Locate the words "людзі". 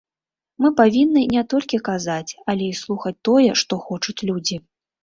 4.33-4.57